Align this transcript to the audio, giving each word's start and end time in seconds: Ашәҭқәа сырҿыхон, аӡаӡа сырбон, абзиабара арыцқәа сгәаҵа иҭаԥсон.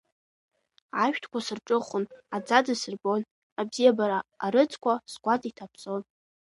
Ашәҭқәа 1.03 1.39
сырҿыхон, 1.45 2.03
аӡаӡа 2.35 2.75
сырбон, 2.81 3.21
абзиабара 3.59 4.19
арыцқәа 4.45 4.93
сгәаҵа 5.11 5.47
иҭаԥсон. 5.49 6.01